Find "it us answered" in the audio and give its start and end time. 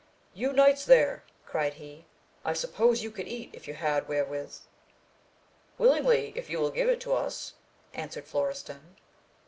6.89-8.25